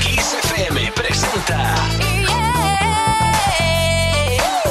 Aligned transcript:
Kiss 0.00 0.36
FM 0.50 0.92
presenta 0.92 1.74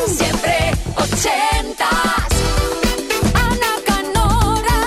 Siempre 0.08 0.72
ochentas. 0.96 2.28
Ana 3.34 3.74
Canora. 3.86 4.82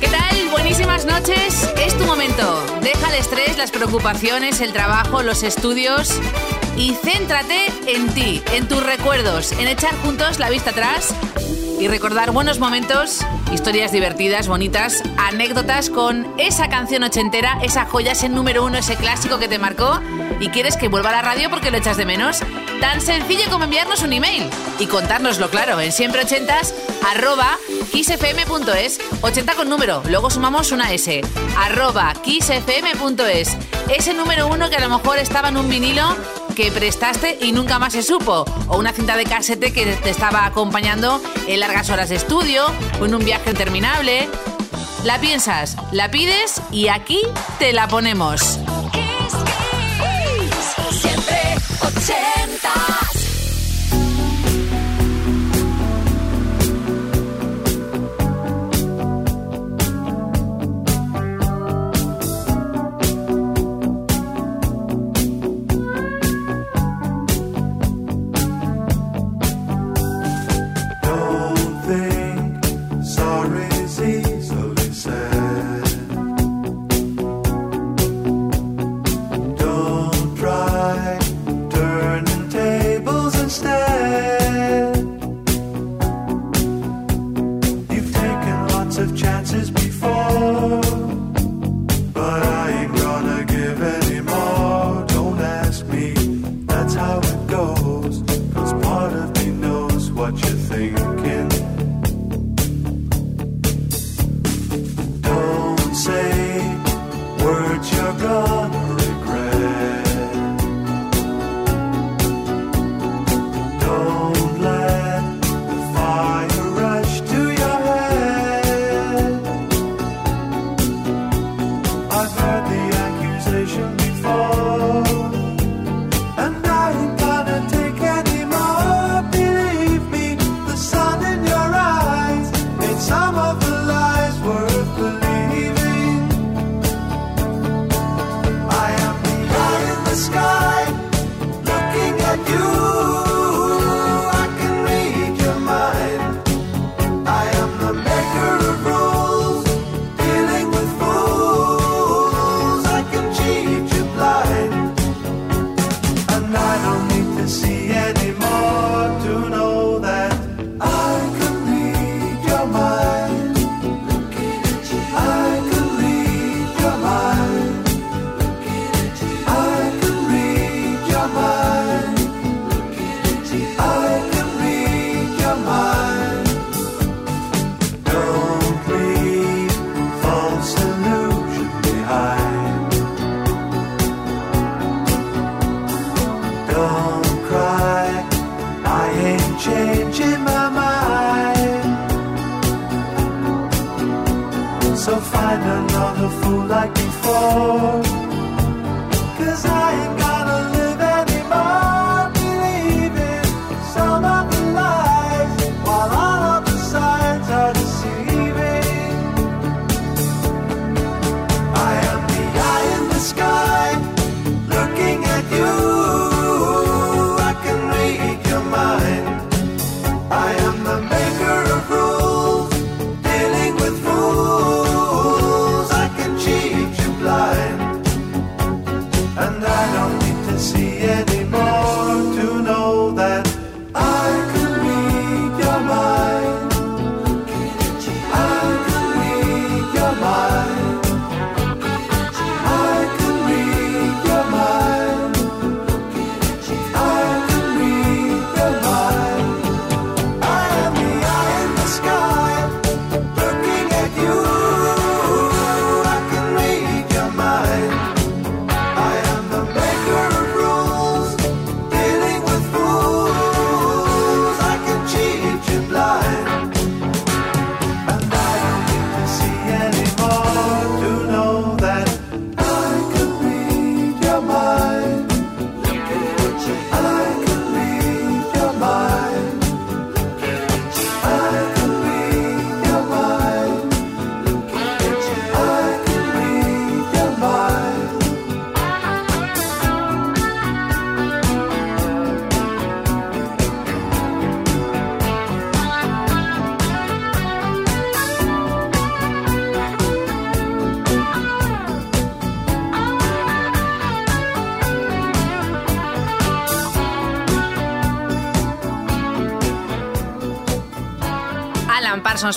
¿Qué 0.00 0.08
tal? 0.08 0.48
Buenísimas 0.50 1.04
noches. 1.04 1.68
Es 1.76 1.98
tu 1.98 2.04
momento. 2.04 2.64
Deja 2.80 3.10
el 3.10 3.16
estrés, 3.16 3.58
las 3.58 3.70
preocupaciones, 3.70 4.62
el 4.62 4.72
trabajo, 4.72 5.22
los 5.22 5.42
estudios 5.42 6.18
y 6.76 6.94
céntrate 6.94 7.66
en 7.86 8.08
ti, 8.14 8.42
en 8.52 8.66
tus 8.66 8.82
recuerdos, 8.82 9.52
en 9.52 9.68
echar 9.68 9.94
juntos 9.98 10.38
la 10.38 10.48
vista 10.48 10.70
atrás 10.70 11.14
y 11.82 11.88
recordar 11.88 12.30
buenos 12.30 12.60
momentos, 12.60 13.26
historias 13.52 13.90
divertidas, 13.90 14.46
bonitas, 14.46 15.02
anécdotas 15.18 15.90
con 15.90 16.32
esa 16.38 16.68
canción 16.68 17.02
ochentera, 17.02 17.58
esa 17.60 17.86
joya, 17.86 18.12
ese 18.12 18.28
número 18.28 18.64
uno, 18.64 18.78
ese 18.78 18.94
clásico 18.94 19.40
que 19.40 19.48
te 19.48 19.58
marcó 19.58 20.00
y 20.38 20.46
quieres 20.50 20.76
que 20.76 20.86
vuelva 20.86 21.08
a 21.08 21.14
la 21.14 21.22
radio 21.22 21.50
porque 21.50 21.72
lo 21.72 21.78
echas 21.78 21.96
de 21.96 22.06
menos. 22.06 22.38
Tan 22.80 23.00
sencillo 23.00 23.50
como 23.50 23.64
enviarnos 23.64 24.04
un 24.04 24.12
email 24.12 24.48
y 24.78 24.86
contárnoslo 24.86 25.50
claro 25.50 25.80
en 25.80 25.90
siempre 25.90 26.22
ochentas 26.22 26.72
arroba 27.10 27.58
kissfm.es 27.90 29.00
80 29.20 29.54
con 29.56 29.68
número, 29.68 30.04
luego 30.08 30.30
sumamos 30.30 30.70
una 30.70 30.92
S 30.92 31.20
arroba 31.58 32.14
kissfm.es 32.22 33.56
ese 33.88 34.14
número 34.14 34.46
uno 34.46 34.70
que 34.70 34.76
a 34.76 34.80
lo 34.80 34.88
mejor 34.88 35.18
estaba 35.18 35.48
en 35.48 35.56
un 35.56 35.68
vinilo 35.68 36.16
que 36.54 36.70
prestaste 36.70 37.38
y 37.40 37.52
nunca 37.52 37.78
más 37.78 37.92
se 37.92 38.02
supo, 38.02 38.44
o 38.68 38.78
una 38.78 38.92
cinta 38.92 39.16
de 39.16 39.24
casete 39.24 39.72
que 39.72 39.86
te 39.86 40.10
estaba 40.10 40.46
acompañando 40.46 41.20
en 41.46 41.60
largas 41.60 41.90
horas 41.90 42.08
de 42.08 42.16
estudio 42.16 42.66
o 43.00 43.06
en 43.06 43.14
un 43.14 43.24
viaje 43.24 43.50
interminable. 43.50 44.28
La 45.04 45.20
piensas, 45.20 45.76
la 45.90 46.10
pides 46.10 46.60
y 46.70 46.88
aquí 46.88 47.20
te 47.58 47.72
la 47.72 47.88
ponemos. 47.88 48.58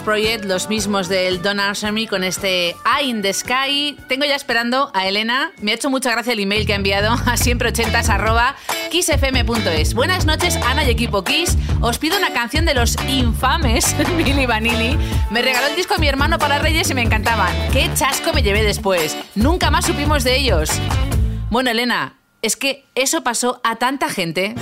Project, 0.01 0.45
los 0.45 0.69
mismos 0.69 1.07
del 1.09 1.42
Don't 1.42 1.59
Answer 1.59 1.92
Me 1.92 2.07
con 2.07 2.24
este 2.24 2.75
Eye 2.86 3.07
in 3.07 3.21
the 3.21 3.33
Sky. 3.33 3.97
Tengo 4.07 4.25
ya 4.25 4.36
esperando 4.36 4.92
a 4.94 5.07
Elena. 5.07 5.51
Me 5.62 5.71
ha 5.71 5.75
hecho 5.75 5.89
mucha 5.89 6.12
gracia 6.12 6.33
el 6.33 6.39
email 6.39 6.65
que 6.65 6.74
ha 6.74 6.75
enviado 6.75 7.12
a 7.25 7.36
siempre80s 7.36 8.09
arroba 8.09 8.56
kissfm.es. 8.92 9.94
Buenas 9.94 10.25
noches, 10.25 10.57
Ana 10.65 10.83
y 10.83 10.89
equipo 10.89 11.24
Kiss. 11.24 11.57
Os 11.81 11.97
pido 11.97 12.18
una 12.18 12.33
canción 12.33 12.65
de 12.65 12.74
los 12.74 12.95
infames 13.07 13.95
Billy 14.18 14.45
Vanilli. 14.45 14.97
Me 15.31 15.42
regaló 15.42 15.68
el 15.68 15.75
disco 15.75 15.98
mi 15.98 16.07
hermano 16.07 16.39
para 16.39 16.59
Reyes 16.59 16.89
y 16.89 16.94
me 16.94 17.01
encantaban. 17.01 17.53
Qué 17.71 17.89
chasco 17.95 18.33
me 18.33 18.44
llevé 18.44 18.63
después. 18.63 19.18
Nunca 19.36 19.71
más 19.71 19.86
supimos 19.86 20.24
de 20.24 20.38
ellos. 20.38 20.69
Bueno, 21.50 21.69
Elena, 21.69 22.18
es 22.41 22.56
que 22.56 22.86
eso 22.95 23.24
pasó 23.24 23.62
a 23.63 23.77
tanta 23.77 24.09
gente. 24.09 24.56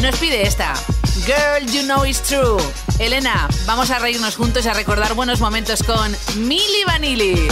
Nos 0.00 0.16
pide 0.16 0.42
esta. 0.42 0.74
Girl, 1.26 1.66
you 1.72 1.82
know 1.86 2.04
it's 2.04 2.22
true. 2.22 2.58
Elena, 2.98 3.48
vamos 3.66 3.90
a 3.90 3.98
reírnos 3.98 4.36
juntos 4.36 4.64
y 4.64 4.68
a 4.68 4.74
recordar 4.74 5.14
buenos 5.14 5.40
momentos 5.40 5.82
con 5.82 6.14
Milli 6.36 6.84
Vanilli. 6.86 7.48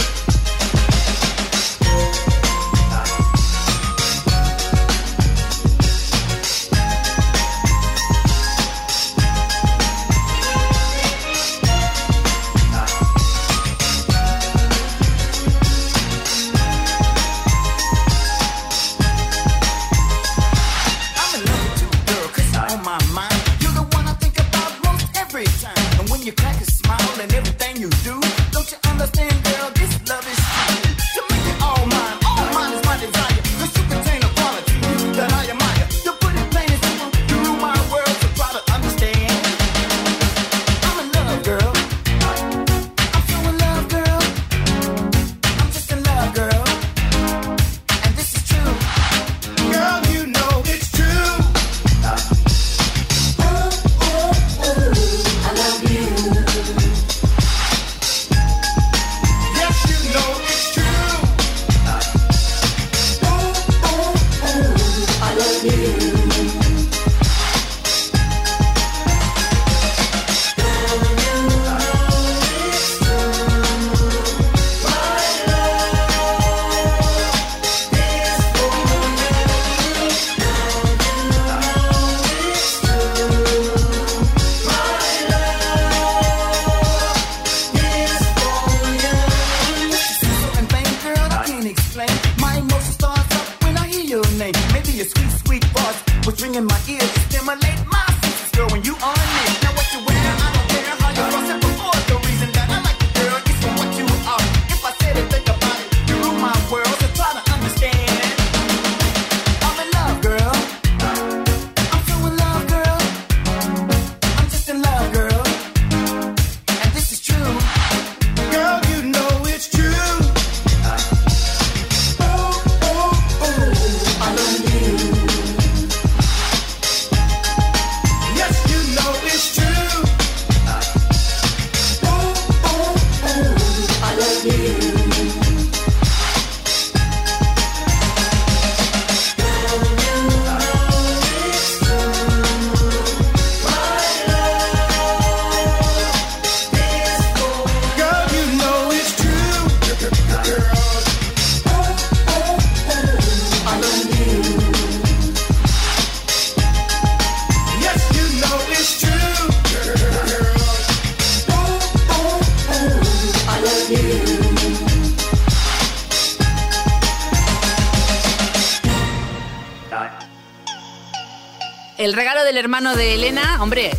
Hombre, 173.65 173.89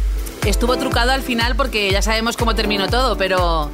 estuvo 0.45 0.77
trucado 0.77 1.11
al 1.11 1.23
final 1.23 1.57
porque 1.57 1.91
ya 1.91 2.01
sabemos 2.01 2.37
cómo 2.37 2.55
terminó 2.55 2.87
todo, 2.87 3.19
pero 3.19 3.69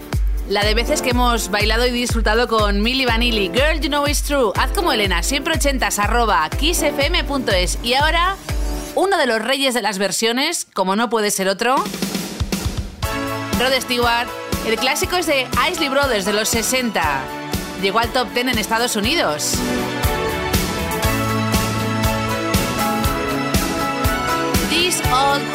la 0.48 0.64
de 0.64 0.72
veces 0.72 1.02
que 1.02 1.10
hemos 1.10 1.50
bailado 1.50 1.86
y 1.86 1.90
disfrutado 1.90 2.48
con 2.48 2.80
Milli 2.80 3.04
Vanilli, 3.04 3.50
Girl, 3.52 3.78
you 3.78 3.88
know 3.88 4.06
it's 4.06 4.22
true. 4.22 4.52
Haz 4.56 4.70
como 4.70 4.90
Elena, 4.90 5.22
siempre 5.22 5.52
ochentas, 5.52 5.98
arroba 5.98 6.48
kissfm.es. 6.48 7.78
Y 7.82 7.92
ahora, 7.92 8.36
uno 8.94 9.18
de 9.18 9.26
los 9.26 9.42
reyes 9.42 9.74
de 9.74 9.82
las 9.82 9.98
versiones, 9.98 10.66
como 10.72 10.96
no 10.96 11.10
puede 11.10 11.30
ser 11.30 11.46
otro, 11.48 11.74
Rod 13.60 13.78
Stewart. 13.78 14.28
El 14.66 14.76
clásico 14.76 15.16
es 15.16 15.26
de 15.26 15.46
Isley 15.70 15.90
Brothers 15.90 16.24
de 16.24 16.32
los 16.32 16.48
60. 16.48 17.02
Llegó 17.82 17.98
al 17.98 18.10
top 18.14 18.32
10 18.32 18.46
en 18.46 18.58
Estados 18.58 18.96
Unidos. 18.96 19.58
This 24.70 25.02
Old 25.12 25.51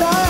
night. 0.00 0.29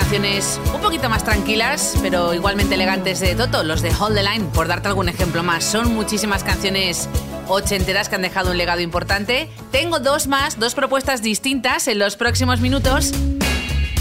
Canciones 0.00 0.58
un 0.74 0.80
poquito 0.80 1.10
más 1.10 1.24
tranquilas, 1.24 1.94
pero 2.00 2.32
igualmente 2.32 2.74
elegantes 2.74 3.20
de 3.20 3.34
Toto, 3.34 3.62
los 3.64 3.82
de 3.82 3.90
Hold 3.90 4.16
the 4.16 4.22
Line, 4.22 4.46
por 4.46 4.66
darte 4.66 4.88
algún 4.88 5.10
ejemplo 5.10 5.42
más. 5.42 5.62
Son 5.62 5.94
muchísimas 5.94 6.42
canciones 6.42 7.06
ochenteras 7.48 8.08
que 8.08 8.14
han 8.14 8.22
dejado 8.22 8.50
un 8.50 8.56
legado 8.56 8.80
importante. 8.80 9.50
Tengo 9.70 10.00
dos 10.00 10.26
más, 10.26 10.58
dos 10.58 10.74
propuestas 10.74 11.20
distintas 11.20 11.86
en 11.86 11.98
los 11.98 12.16
próximos 12.16 12.60
minutos. 12.60 13.12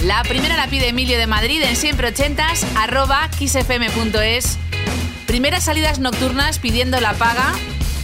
La 0.05 0.23
primera 0.23 0.55
la 0.55 0.67
pide 0.67 0.87
Emilio 0.87 1.17
de 1.17 1.27
Madrid 1.27 1.61
en 1.63 1.75
siempre 1.75 2.07
ochentas, 2.07 2.65
arroba 2.77 3.29
kissfm.es. 3.37 4.57
Primeras 5.27 5.65
salidas 5.65 5.99
nocturnas 5.99 6.59
pidiendo 6.59 7.01
la 7.01 7.13
paga, 7.13 7.53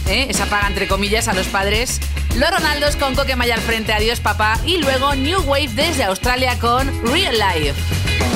¿eh? 0.06 0.26
esa 0.28 0.44
paga 0.46 0.68
entre 0.68 0.86
comillas 0.86 1.28
a 1.28 1.32
los 1.32 1.46
padres. 1.46 1.98
Los 2.36 2.50
Ronaldos 2.50 2.96
con 2.96 3.14
Coquemaya 3.14 3.54
al 3.54 3.62
frente, 3.62 3.94
adiós 3.94 4.20
papá. 4.20 4.60
Y 4.66 4.76
luego 4.76 5.14
New 5.14 5.40
Wave 5.44 5.68
desde 5.68 6.04
Australia 6.04 6.58
con 6.58 6.86
Real 7.06 7.34
Life. 7.34 8.35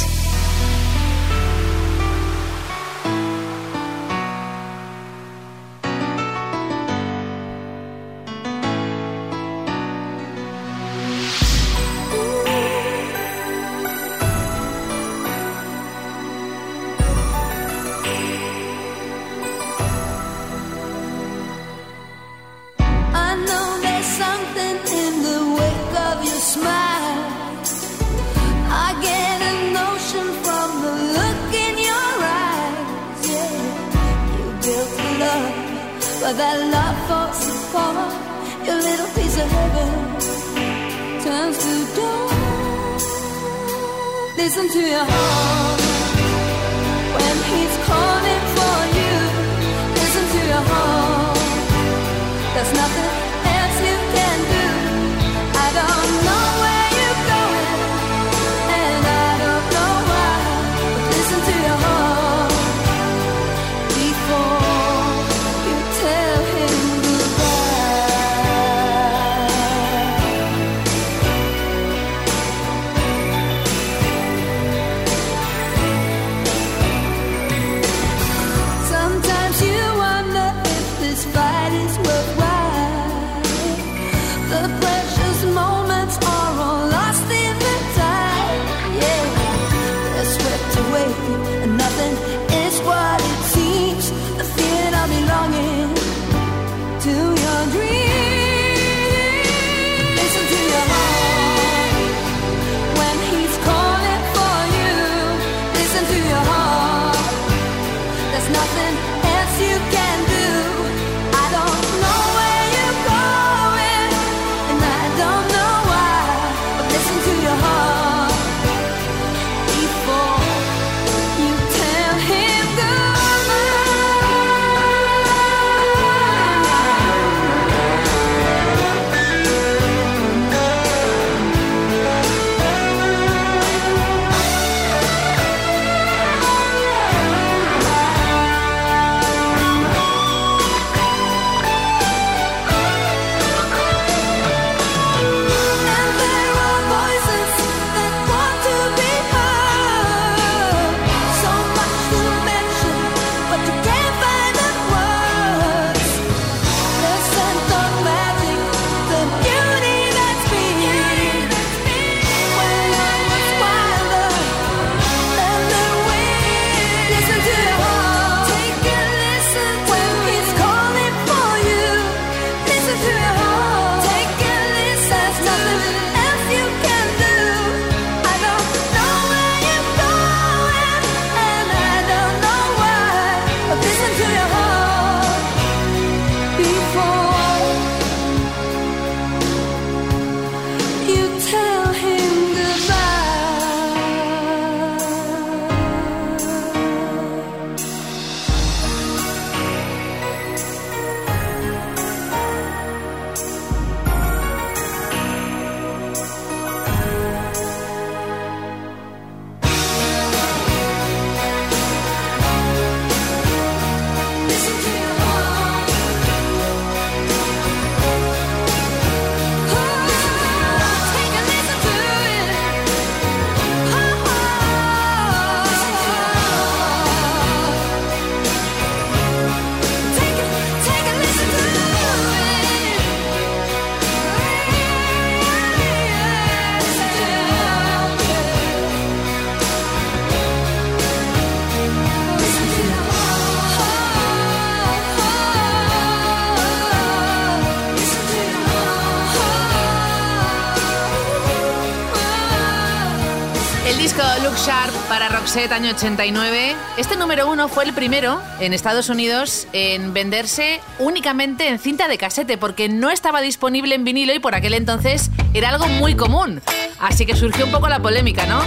Año 255.51 255.91
89. 255.91 256.75
Este 256.95 257.17
número 257.17 257.51
uno 257.51 257.67
fue 257.67 257.83
el 257.83 257.91
primero 257.91 258.41
en 258.61 258.71
Estados 258.71 259.09
Unidos 259.09 259.67
en 259.73 260.13
venderse 260.13 260.79
únicamente 260.97 261.67
en 261.67 261.77
cinta 261.77 262.07
de 262.07 262.17
casete, 262.17 262.57
porque 262.57 262.87
no 262.87 263.09
estaba 263.09 263.41
disponible 263.41 263.95
en 263.95 264.05
vinilo 264.05 264.33
y 264.33 264.39
por 264.39 264.55
aquel 264.55 264.75
entonces 264.75 265.29
era 265.53 265.67
algo 265.67 265.89
muy 265.89 266.15
común. 266.15 266.61
Así 267.01 267.25
que 267.25 267.35
surgió 267.35 267.65
un 267.65 267.71
poco 267.71 267.89
la 267.89 267.99
polémica, 267.99 268.45
¿no? 268.45 268.61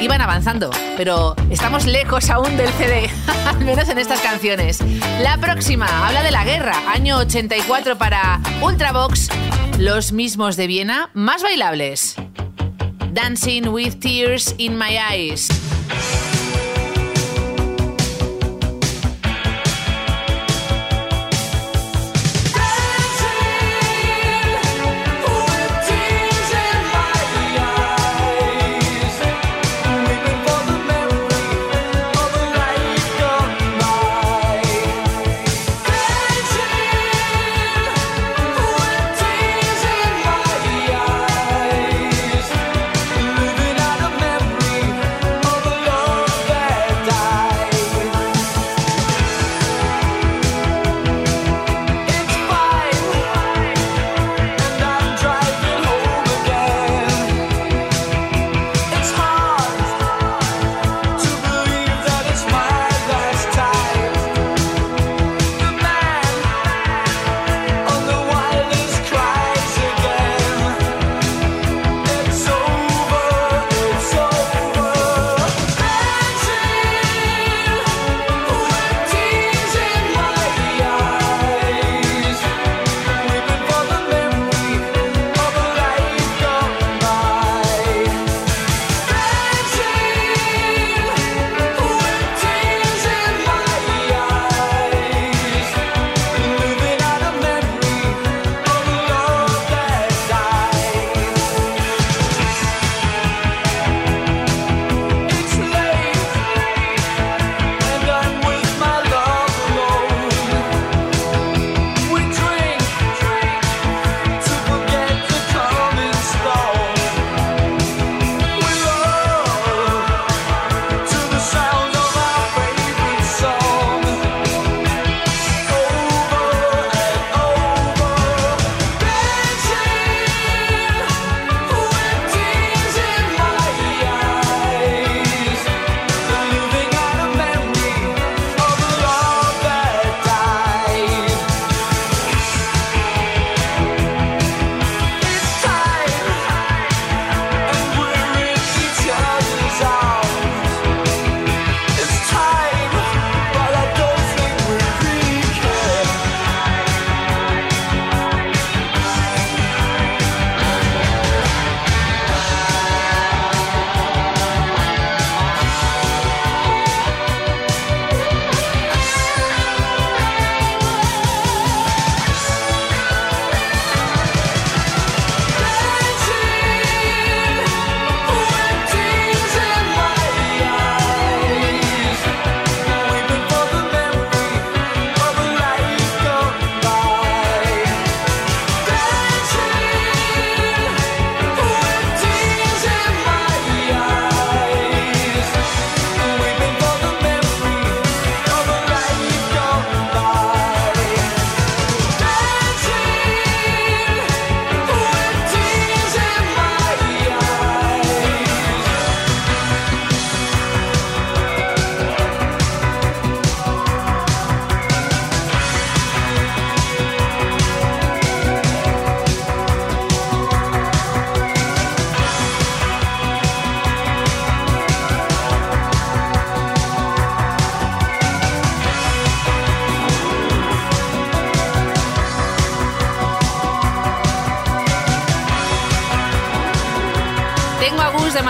Iban 0.00 0.20
avanzando, 0.20 0.70
pero 0.96 1.34
estamos 1.50 1.84
lejos 1.84 2.30
aún 2.30 2.56
del 2.56 2.70
CD, 2.74 3.10
al 3.46 3.64
menos 3.64 3.88
en 3.88 3.98
estas 3.98 4.20
canciones. 4.20 4.78
La 5.20 5.36
próxima 5.38 6.06
habla 6.06 6.22
de 6.22 6.30
la 6.30 6.44
guerra, 6.44 6.76
año 6.92 7.18
84 7.18 7.98
para 7.98 8.40
Ultravox, 8.62 9.30
los 9.78 10.12
mismos 10.12 10.56
de 10.56 10.68
Viena, 10.68 11.10
más 11.12 11.42
bailables. 11.42 12.14
Dancing 13.14 13.70
with 13.70 14.00
Tears 14.00 14.52
in 14.58 14.76
My 14.76 14.98
Eyes. 14.98 16.33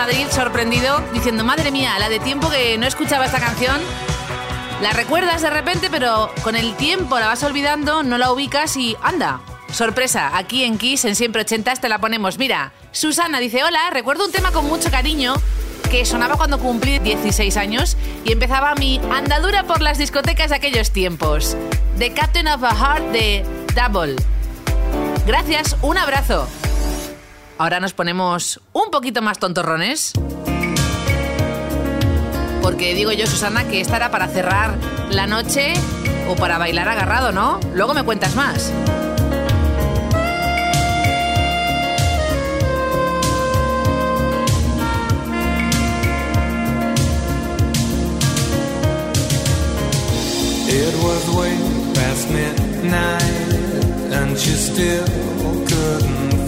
Sorprendido 0.05 1.01
diciendo, 1.13 1.43
madre 1.43 1.71
mía, 1.71 1.97
la 1.97 2.09
de 2.09 2.19
tiempo 2.19 2.47
que 2.51 2.77
no 2.77 2.85
escuchaba 2.85 3.25
esta 3.25 3.39
canción. 3.39 3.81
La 4.81 4.91
recuerdas 4.91 5.41
de 5.41 5.49
repente, 5.49 5.87
pero 5.89 6.31
con 6.43 6.55
el 6.55 6.75
tiempo 6.75 7.17
la 7.17 7.25
vas 7.25 7.41
olvidando, 7.41 8.03
no 8.03 8.19
la 8.19 8.31
ubicas 8.31 8.77
y 8.77 8.95
anda. 9.01 9.39
Sorpresa, 9.71 10.37
aquí 10.37 10.63
en 10.63 10.77
Kiss, 10.77 11.05
en 11.05 11.15
Siempre 11.15 11.41
80 11.41 11.77
te 11.77 11.89
la 11.89 11.97
ponemos. 11.97 12.37
Mira, 12.37 12.71
Susana 12.91 13.39
dice, 13.39 13.63
hola, 13.63 13.89
recuerdo 13.91 14.25
un 14.25 14.31
tema 14.31 14.51
con 14.51 14.67
mucho 14.67 14.91
cariño 14.91 15.33
que 15.89 16.05
sonaba 16.05 16.35
cuando 16.35 16.59
cumplí 16.59 16.99
16 16.99 17.57
años 17.57 17.97
y 18.25 18.31
empezaba 18.31 18.75
mi 18.75 19.01
andadura 19.11 19.63
por 19.63 19.81
las 19.81 19.97
discotecas 19.97 20.51
de 20.51 20.57
aquellos 20.57 20.91
tiempos. 20.91 21.57
The 21.97 22.13
Captain 22.13 22.47
of 22.47 22.63
a 22.63 22.75
Heart 22.75 23.11
de 23.11 23.43
Double. 23.73 24.17
Gracias, 25.25 25.75
un 25.81 25.97
abrazo. 25.97 26.47
Ahora 27.57 27.79
nos 27.79 27.93
ponemos 27.93 28.59
un 28.73 28.91
poquito 28.91 29.21
más 29.21 29.39
tontorrones. 29.39 30.13
Porque 32.61 32.93
digo 32.93 33.11
yo, 33.11 33.27
Susana, 33.27 33.63
que 33.65 33.79
esta 33.79 33.95
era 33.95 34.11
para 34.11 34.27
cerrar 34.27 34.75
la 35.09 35.27
noche 35.27 35.73
o 36.29 36.35
para 36.35 36.57
bailar 36.57 36.89
agarrado, 36.89 37.31
¿no? 37.31 37.59
Luego 37.73 37.93
me 37.93 38.03
cuentas 38.03 38.35
más. 38.35 38.73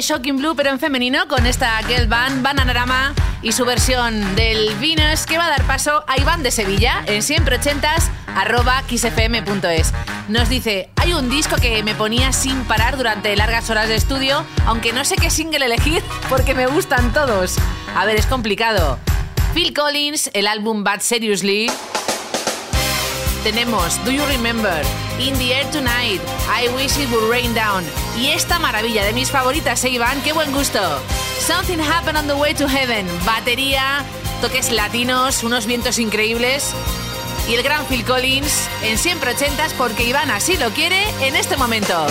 Shocking 0.00 0.36
Blue, 0.36 0.54
pero 0.54 0.70
en 0.70 0.78
femenino, 0.78 1.26
con 1.28 1.46
esta 1.46 1.76
girl 1.86 2.06
band 2.06 2.42
Bananarama 2.42 3.14
y 3.42 3.52
su 3.52 3.64
versión 3.64 4.36
del 4.36 4.74
Venus, 4.76 5.26
que 5.26 5.38
va 5.38 5.46
a 5.46 5.50
dar 5.50 5.62
paso 5.64 6.04
a 6.06 6.18
Iván 6.18 6.42
de 6.42 6.50
Sevilla 6.50 7.02
en 7.06 7.22
siempre 7.22 7.60
80s 7.60 8.10
arroba 8.34 8.82
xfm.es. 8.88 9.92
Nos 10.28 10.48
dice, 10.48 10.90
hay 10.96 11.12
un 11.12 11.28
disco 11.30 11.56
que 11.56 11.82
me 11.82 11.94
ponía 11.94 12.32
sin 12.32 12.64
parar 12.64 12.96
durante 12.96 13.34
largas 13.36 13.68
horas 13.70 13.88
de 13.88 13.96
estudio, 13.96 14.44
aunque 14.66 14.92
no 14.92 15.04
sé 15.04 15.16
qué 15.16 15.30
single 15.30 15.66
elegir 15.66 16.02
porque 16.28 16.54
me 16.54 16.66
gustan 16.66 17.12
todos. 17.12 17.56
A 17.96 18.04
ver, 18.04 18.16
es 18.16 18.26
complicado. 18.26 18.98
Phil 19.54 19.72
Collins, 19.74 20.30
el 20.34 20.46
álbum 20.46 20.84
Bad 20.84 21.00
Seriously. 21.00 21.70
Tenemos 23.42 24.04
Do 24.04 24.10
You 24.10 24.24
Remember? 24.26 24.84
In 25.18 25.34
the 25.34 25.52
Air 25.52 25.68
Tonight, 25.72 26.20
I 26.48 26.68
Wish 26.76 26.96
It 26.96 27.10
Would 27.10 27.28
Rain 27.28 27.52
Down 27.52 27.84
y 28.16 28.28
esta 28.28 28.60
maravilla 28.60 29.04
de 29.04 29.12
mis 29.12 29.30
favoritas, 29.30 29.84
¿eh, 29.84 29.90
Iván, 29.90 30.22
qué 30.22 30.32
buen 30.32 30.52
gusto. 30.52 30.78
Something 31.44 31.78
Happened 31.80 32.16
on 32.16 32.28
the 32.28 32.34
Way 32.34 32.54
to 32.54 32.68
Heaven, 32.68 33.06
batería, 33.24 34.04
toques 34.40 34.70
latinos, 34.70 35.42
unos 35.42 35.66
vientos 35.66 35.98
increíbles 35.98 36.72
y 37.48 37.54
el 37.54 37.64
gran 37.64 37.84
Phil 37.86 38.04
Collins 38.04 38.68
en 38.82 38.96
siempre 38.96 39.32
ochentas 39.32 39.72
porque 39.74 40.04
Iván 40.04 40.30
así 40.30 40.56
lo 40.56 40.70
quiere 40.70 41.02
en 41.20 41.34
este 41.34 41.56
momento. 41.56 42.06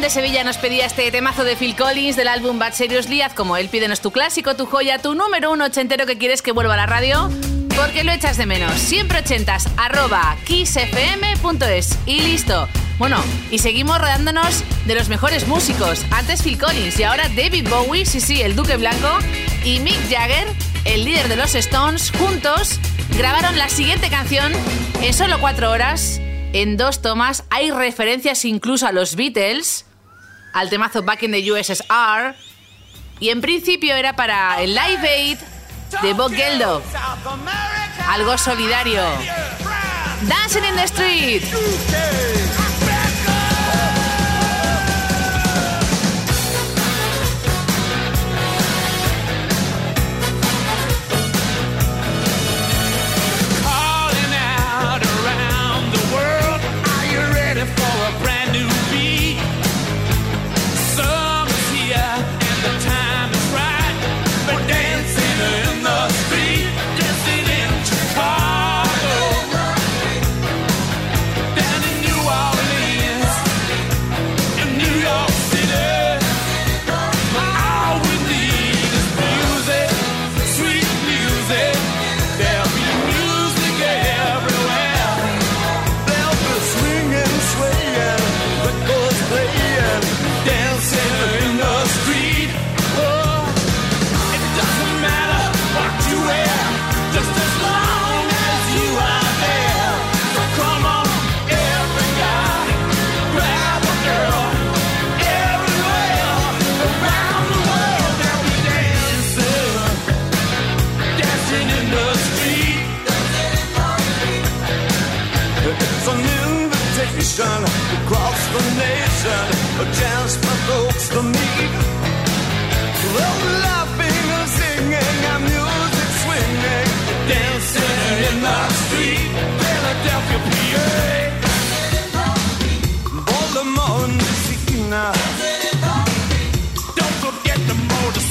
De 0.00 0.10
Sevilla 0.10 0.44
nos 0.44 0.56
pedía 0.56 0.86
este 0.86 1.10
temazo 1.10 1.44
de 1.44 1.56
Phil 1.56 1.76
Collins 1.76 2.16
del 2.16 2.28
álbum 2.28 2.58
Bad 2.58 2.72
Seriously. 2.72 3.22
Haz 3.22 3.32
como 3.34 3.56
él, 3.56 3.68
pídenos 3.68 4.00
tu 4.00 4.10
clásico, 4.10 4.56
tu 4.56 4.66
joya, 4.66 4.98
tu 4.98 5.14
número 5.14 5.52
uno 5.52 5.66
ochentero 5.66 6.04
que 6.06 6.18
quieres 6.18 6.42
que 6.42 6.52
vuelva 6.52 6.74
a 6.74 6.78
la 6.78 6.86
radio. 6.86 7.30
Porque 7.76 8.02
lo 8.02 8.12
echas 8.12 8.36
de 8.36 8.46
menos. 8.46 8.72
Siempre 8.74 9.20
ochentas, 9.20 9.68
arroba 9.76 10.36
kissfm.es. 10.44 11.98
Y 12.06 12.20
listo. 12.20 12.68
Bueno, 12.98 13.22
y 13.50 13.58
seguimos 13.58 13.98
rodeándonos 13.98 14.64
de 14.86 14.94
los 14.94 15.08
mejores 15.08 15.46
músicos. 15.46 16.04
Antes 16.10 16.42
Phil 16.42 16.58
Collins 16.58 16.98
y 16.98 17.04
ahora 17.04 17.28
David 17.28 17.68
Bowie, 17.68 18.04
sí, 18.04 18.20
sí, 18.20 18.42
el 18.42 18.56
Duque 18.56 18.76
Blanco, 18.76 19.18
y 19.64 19.80
Mick 19.80 20.10
Jagger, 20.10 20.48
el 20.84 21.04
líder 21.04 21.28
de 21.28 21.36
los 21.36 21.54
Stones, 21.54 22.10
juntos 22.18 22.80
grabaron 23.16 23.56
la 23.56 23.68
siguiente 23.68 24.10
canción 24.10 24.52
en 25.02 25.14
solo 25.14 25.38
cuatro 25.40 25.70
horas, 25.70 26.20
en 26.54 26.76
dos 26.76 27.02
tomas. 27.02 27.44
Hay 27.50 27.70
referencias 27.70 28.44
incluso 28.46 28.86
a 28.86 28.92
los 28.92 29.16
Beatles, 29.16 29.84
al 30.54 30.70
temazo 30.70 31.02
Back 31.02 31.24
in 31.24 31.32
the 31.32 31.52
USSR, 31.52 32.34
y 33.20 33.28
en 33.28 33.40
principio 33.40 33.94
era 33.94 34.16
para 34.16 34.62
el 34.62 34.70
Live 34.74 35.08
Aid 35.08 35.38
de 36.00 36.12
Bob 36.14 36.32
Geldof. 36.32 36.84
Algo 38.08 38.38
solidario. 38.38 39.02
Dancing 40.22 40.64
in 40.64 40.76
the 40.76 40.84
Street. 40.84 41.42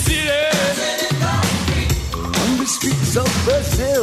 City. 0.03 0.29
On 2.43 2.57
the 2.57 2.65
streets 2.65 3.15
of 3.15 3.27
Brazil. 3.45 4.02